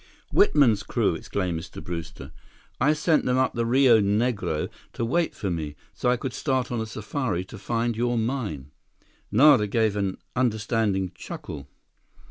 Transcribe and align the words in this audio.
"Whitman's 0.31 0.81
crew!" 0.81 1.13
exclaimed 1.13 1.59
Mr. 1.59 1.79
Brewster. 1.79 2.31
"I 2.79 2.93
sent 2.93 3.23
them 3.25 3.37
up 3.37 3.53
the 3.53 3.67
Rio 3.67 3.99
Negro 4.01 4.67
to 4.93 5.05
wait 5.05 5.35
for 5.35 5.51
me, 5.51 5.75
so 5.93 6.09
I 6.09 6.17
could 6.17 6.33
start 6.33 6.71
on 6.71 6.81
a 6.81 6.87
safari 6.87 7.45
to 7.45 7.57
find 7.59 7.95
your 7.95 8.17
mine." 8.17 8.71
Nara 9.31 9.67
gave 9.67 9.95
an 9.95 10.17
understanding 10.35 11.11
chuckle. 11.13 11.67